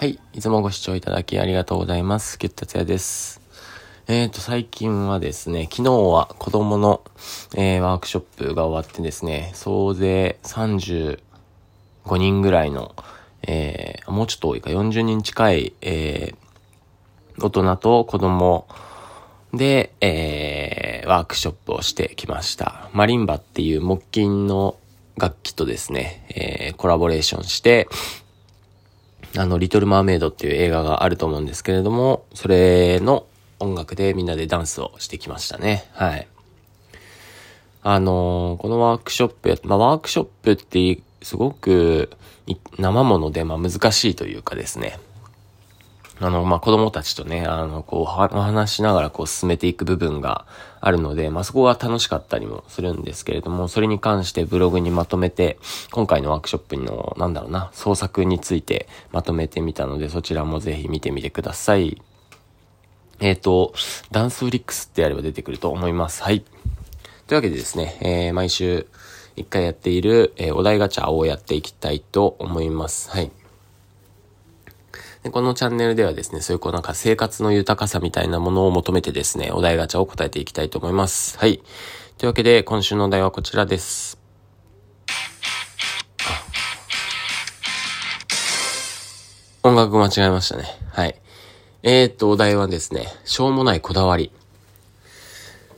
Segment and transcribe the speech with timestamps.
[0.00, 0.18] はい。
[0.32, 2.38] いつもご視聴いただきありがとうございます。
[2.38, 3.42] キュッツヤです。
[4.08, 7.02] えっ、ー、と、最近はですね、昨日は子供の、
[7.54, 11.18] えー、ワークショップが終わってですね、総勢35
[12.16, 12.94] 人ぐらいの、
[13.46, 18.68] えー、もうちょっと多いか、40人近い、えー、大人と子供
[19.52, 22.88] で、えー、ワークショップをしてきました。
[22.94, 24.78] マリンバっていう木琴の
[25.18, 27.86] 楽器とですね、えー、コラボレーションして、
[29.36, 33.26] あの、リトル・マーメイドっていう映画があると思うんですけれども、それの
[33.60, 35.84] 音楽でみんなでダンスをしてきましたね。
[35.92, 36.26] はい。
[37.82, 42.10] あの、このワークショップや、まあ、ワークショップってすごく
[42.78, 44.98] 生もので、まあ、難しいというかですね。
[46.22, 50.46] あの、まあ、子供たちとね、あの、こう、話しながらこう進めていく部分が
[50.80, 55.58] あるので、まあ、そこが楽しかったりもするんですけれども、それに関してブログにまとめて、
[55.90, 62.02] 今回のワークショップの、なんだろうな、創作についてまとめてみたので、そちらもぜひ見てみてください。
[63.20, 63.72] えっ、ー、と、
[64.10, 66.22] ダンスフリックスってやれば出てくると思います。
[66.22, 66.44] はい。
[67.26, 68.86] というわけでですね、えー、毎週
[69.36, 73.10] 一回やっている、えー、お題ガチャをやっていきたいと思います。
[73.10, 73.30] はい。
[75.22, 81.38] でこのチャンネルではですね、そういうこうなんか生活の豊かさみたいなものを求めてですね、お題ガチャを答えていきたいと思います。
[81.38, 81.60] はい。
[82.16, 84.18] というわけで、今週のお題はこちらです。
[89.62, 90.64] 音楽間違えましたね。
[90.90, 91.20] はい。
[91.82, 94.32] えー、っと、お題はですね、しょうもないこだわり。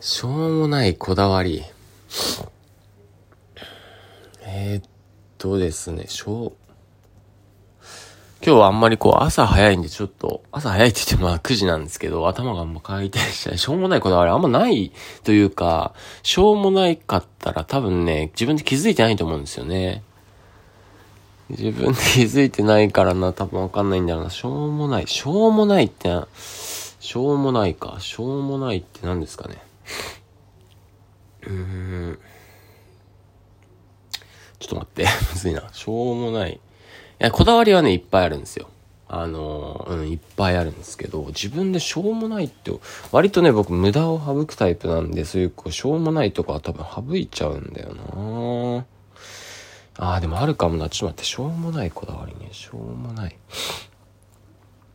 [0.00, 1.62] しょうもないこだわり。
[4.42, 4.90] えー、っ
[5.38, 6.52] とですね、しょう、
[8.42, 13.58] 今日はあんまりこう朝早いんでちょっと、朝早いって言ってもまあ9時なんですけど、頭があんま回転しない。
[13.58, 14.92] しょうもないこだわりあんまない
[15.24, 20.02] というか、しょうもないかったら多分ね、自分で気づいてないと思うんですよね。
[21.50, 24.30] 自分で気づいてないからな、多分わかんないんだろうな。
[24.30, 25.06] しょうもない。
[25.06, 26.08] しょうもないって、
[26.38, 27.96] しょうもないか。
[27.98, 29.62] しょうもないって何ですかね。
[31.42, 31.52] うー
[32.12, 32.18] ん。
[34.60, 35.04] ちょっと待って。
[35.34, 35.64] むずいな。
[35.72, 36.58] しょうもない。
[37.24, 38.68] や、こだわりはね、いっぱいあるんですよ。
[39.08, 42.72] あの、うん、いっぱいあるんですけど、自分でしょうもないって、
[43.12, 48.86] 割とね、僕無駄を省くタイプなんで、そういうこう、しょうもないとかは多分省いちゃうんだよな
[49.98, 50.88] あー、でもあるかもな。
[50.88, 52.50] ちょっと待って、しょうもないこだわりね。
[52.52, 53.36] しょうもない。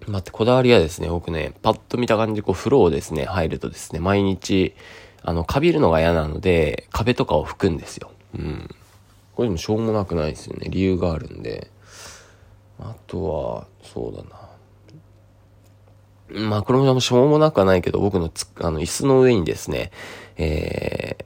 [0.08, 4.74] 待って、こだわりはですね、僕ね、パッと見た感じ、こう、風呂をですね、入るとですね、毎日、
[5.24, 8.12] あの、カビるのが嫌なので、壁とかを拭くんですよ。
[8.36, 8.70] うん。
[9.36, 10.68] これでもしょうもなくないですよね。
[10.70, 11.70] 理由があるんで。
[12.80, 14.30] あとは、そうだな。
[16.50, 19.92] まあ、これもしょうもなくはないけど、僕のつ、あの、椅子の上にですね、
[20.38, 21.18] え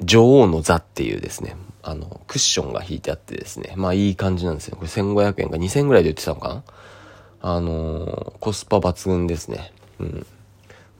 [0.00, 4.76] ー、女王の座っていうですね、あの、クッションが引いてあってですね、まあいい感じなんですよ。
[4.76, 6.62] これ1500円か2000円ぐらいで売ってたのかな？
[7.42, 9.72] あのー、コスパ抜群ですね。
[10.00, 10.26] うん。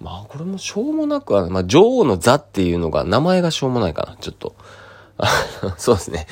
[0.00, 4.54] まあこれもしょうもなくは、まあ女王の座っていうのが名前がしょうもないかな、ちょっと。
[5.78, 6.26] そうですね。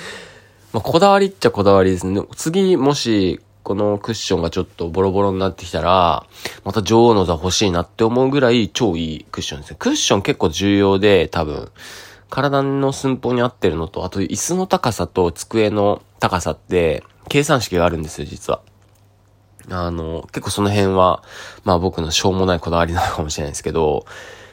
[0.72, 2.22] まあ、こだわりっちゃこだわりですね。
[2.34, 6.26] 次、もし、このクッションがちょっとボロボロになってきたら、
[6.64, 9.76] また女王の座欲しいなって思うぐらい超いいクッションですね。
[9.78, 11.70] クッション結構重要で、多分、
[12.30, 18.62] 体の寸法に合ってるのと、あと椅子の高さと机の高さって、計算式があるんですよ、実は。
[19.70, 21.22] あの、結構その辺は、
[21.64, 24.06] まあ僕のしょうもないこだわりなのかもしれないですけど、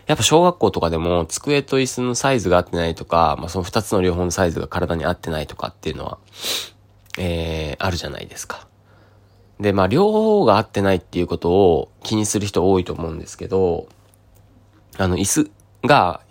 [0.10, 6.18] やっぱ小学校とかでも机と椅子のサイズが合ってないとか、まあその二つの両方のサイズが体に合ってないとかっていうのは、
[7.20, 8.68] えー、あるじゃないですか。
[9.60, 13.88] で、まあ両方が合ってないっていうことを気にする人多いと思うんですけど、
[14.98, 15.52] あの椅子
[15.84, 16.22] が、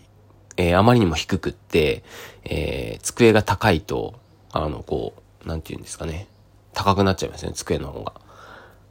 [0.56, 2.02] えー、あまりにも低くって、
[2.42, 4.18] えー、机が高いと、
[4.50, 5.14] あの、こ
[5.44, 6.26] う、なんて言うんですかね。
[6.72, 8.14] 高くなっちゃいますね、机の方が。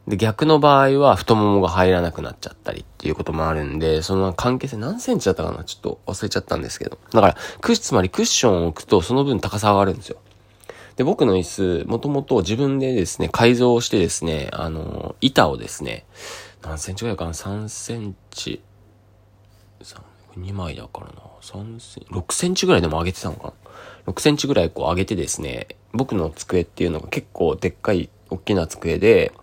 [0.07, 6.97] で、逆の場合は太ももが入らなくなっちゃったりっていうこともあるんで、その関係性何センチだったかなちょっと忘れちゃったんですけど。
[7.11, 10.17] だから、クッつまりクッションを置くとその分高さ上がるんですよ。
[10.95, 16.05] で、僕の椅子、もともと自分でですね、改造してですね、あの、板をですね、
[16.63, 18.61] 何センチぐらいかな ?3 センチ。
[20.37, 21.13] 2枚だからな。
[21.41, 23.53] 3センチ、6センチぐらいでも上げてたのか
[24.05, 29.33] な ?6 センチぐらいこう上げてですね、僕の机っていうのが結構でっかい、大きな机で、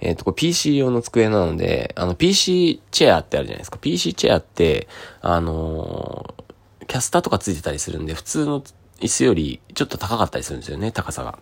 [0.00, 3.78] えっ、ー、と、PC 用の机なので、あの、PC チェアってあるじゃないですか。
[3.78, 4.88] PC チェアって、
[5.20, 8.62] あのー、キャスターとかついてたりするんで、普通の
[9.00, 11.38] 椅子よりちょっと高かったりするんですよね、高さが。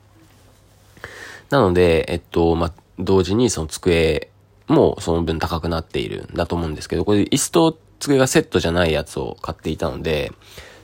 [1.50, 4.30] なので、えっと、ま同時にその机
[4.68, 10.32] もその分高くなっているんだと思うんですけど、これ椅子と机がセットじゃないやつを買っていたので、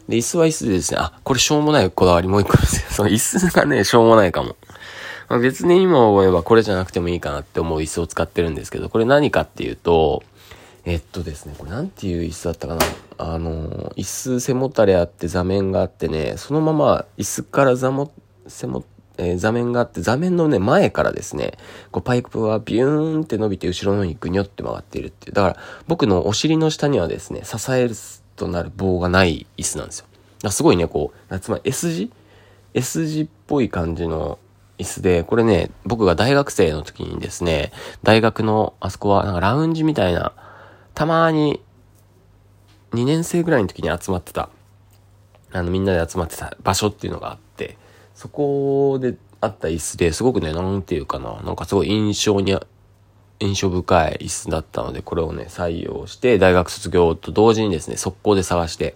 [0.09, 2.83] で、椅子は椅子でですね、あ、これしょうもないこだわりもう一個ですよ。
[2.91, 4.57] その椅子がね、しょうもないかも。
[5.33, 10.23] まあ、別に今思えばこれじゃなくてもいいかなって思う椅子を使ってるんですけど、これ何かっていうと、
[10.85, 12.83] えっとですね、これなんていう椅子だったかな。
[13.17, 18.13] あの、椅子背もたれあって座面があってね、そのまま椅子から座も、
[18.47, 18.85] 背も、
[19.17, 21.55] えー、座面があって、座面のね、前からですね、
[21.93, 25.35] こうパイプはビューンって伸びて後ろの方にぐにょって回っているっていう。
[25.35, 25.57] だから、
[25.89, 27.95] 僕のお尻の下にはですね、支える
[28.37, 30.01] となる棒がない椅子なんです
[30.43, 30.51] よ。
[30.51, 32.13] すごいね、こう、つまり S 字
[32.75, 34.39] ?S 字っぽい感じの
[34.83, 40.33] 椅子で、これね、僕が大学生の時にですね、大学のあそこはなんかラウンジみたいな、
[40.95, 41.63] たまに
[42.93, 44.49] 2年生ぐらいの時に集まってた、
[45.53, 47.79] あのみんなで集まってた場所っていうのがあって、
[48.15, 52.59] そこであった椅子ですごくね、なんていうかな、なんかすごい印象に、
[53.41, 58.95] 印象深い椅子だったので、これをね、採用して、大学卒業と同時にですね、速攻で探して、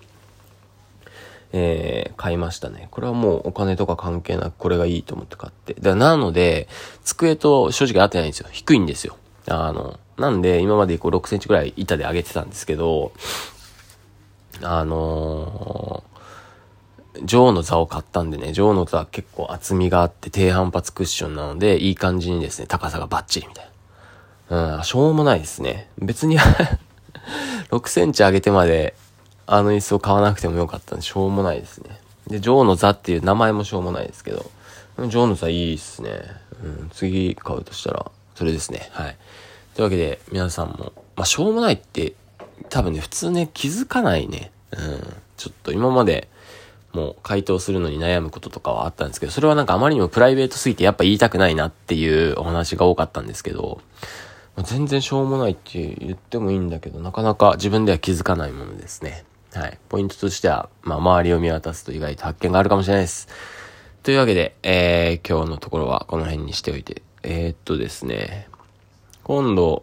[1.59, 2.89] えー、買いましたね。
[2.91, 5.75] これはもうお金とか関係なくこれがいいと思って買って。
[5.81, 6.69] だなので、
[7.03, 8.49] 机と正直合ってないんですよ。
[8.53, 9.17] 低いんですよ。
[9.49, 13.13] あの、なんで今までこう6センチぐらい板で上げてたんですけど、
[14.63, 23.71] あのー、女王の座を買ったんでね、女王の座結構厚みがあって低反発クッションなので、いい感じにですね、高さがバッチリみたい
[24.51, 24.77] な。
[24.77, 25.89] うん、しょうもないですね。
[25.99, 26.39] 別に
[27.71, 28.95] 6センチ上げてまで
[29.47, 31.99] あの椅子を買わなくてもよかったんで、しょうもないですね。
[32.27, 34.51] で、女王の座っていう名前もしょうもないですけど、
[34.99, 36.11] 女王の座いいっすね。
[36.63, 38.89] うん、次買うとしたら、それですね。
[38.93, 39.17] はい。
[39.75, 42.15] というわけで、皆さんも、まあ、しょうもないって、
[42.71, 44.51] 多分ね、普通ね、気づかないね。
[44.73, 45.17] うん。
[45.37, 46.29] ちょっと今まで、
[46.93, 53.83] もう回答するのに悩むこととかはあったんですけど、それはなんかあまりにもプライベートすぎてやっぱ言いたくないなっていうお話が多かったんですけど、
[54.65, 59.25] 全然しょうもないって言ってもいいんだけど、なかなか自分では気づかないものですね。
[59.57, 59.79] はい。
[59.89, 63.27] ポイントとしては、まあ、周りを見渡すと意外と発見があるかもしれないです。
[64.03, 68.49] というわけで、えー、今日のところはこの辺にしておいて、えー、っとですね、
[69.25, 69.83] 今度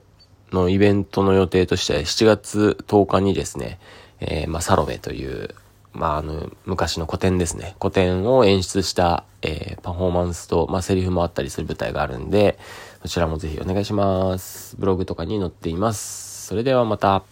[0.51, 3.79] のイベントの予定としては7月10日にですね、
[4.19, 5.55] えー、まあ、サロベという、
[5.91, 7.75] まあ、あの、昔の古典ですね。
[7.81, 12.59] 古典を演出した、えー、パフォーマンスと、まあ、セリフもあったりする舞台があるんで、
[13.01, 14.75] そちらもぜひお願いします。
[14.77, 16.45] ブログとかに載っています。
[16.45, 17.23] それではまた。